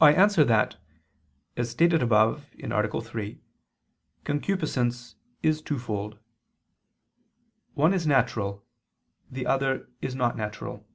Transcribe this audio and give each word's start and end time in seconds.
I 0.00 0.12
answer 0.12 0.44
that, 0.44 0.76
As 1.56 1.68
stated 1.70 2.04
above 2.04 2.54
(A. 2.62 3.00
3), 3.00 3.40
concupiscence 4.22 5.16
is 5.42 5.60
twofold; 5.60 6.20
one 7.74 7.92
is 7.92 8.06
natural, 8.06 8.64
the 9.28 9.44
other 9.44 9.90
is 10.00 10.14
not 10.14 10.36
natural. 10.36 10.86